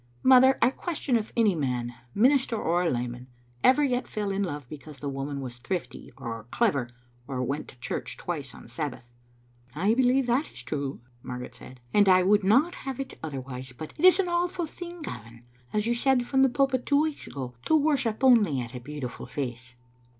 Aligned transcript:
Mother, 0.23 0.57
I 0.63 0.71
ques 0.71 0.97
tion 0.97 1.15
if 1.15 1.31
any 1.37 1.53
man, 1.53 1.93
minister 2.15 2.55
or 2.55 2.89
layman, 2.89 3.27
ever 3.63 3.83
yet 3.83 4.07
fell 4.07 4.31
in 4.31 4.41
love 4.41 4.67
because 4.67 4.97
the 4.97 5.07
woman 5.07 5.41
was 5.41 5.59
thrifty, 5.59 6.11
or 6.17 6.47
clever, 6.49 6.89
or 7.27 7.43
went 7.43 7.67
to 7.67 7.79
church 7.79 8.17
twice 8.17 8.55
on 8.55 8.67
Sabbath. 8.67 9.03
""I 9.85 9.93
believe 9.93 10.25
that 10.25 10.51
is 10.51 10.63
true," 10.63 11.01
Margaret 11.21 11.53
said," 11.53 11.81
and 11.93 12.09
I 12.09 12.23
would 12.23 12.43
not 12.43 12.73
have 12.73 12.99
it 12.99 13.19
otherwise. 13.21 13.73
But 13.77 13.93
it 13.95 14.03
is 14.03 14.19
an 14.19 14.27
awful 14.27 14.65
thing, 14.65 15.03
Gavin, 15.03 15.43
as 15.71 15.85
you 15.85 15.93
said 15.93 16.25
from 16.25 16.41
the 16.41 16.49
pulpit 16.49 16.87
two 16.87 17.03
weeks 17.03 17.27
ago, 17.27 17.53
to 17.65 17.75
worship 17.77 18.23
only 18.23 18.59
at 18.59 18.73
a 18.73 18.79
beautiful 18.79 19.27
face." 19.27 19.75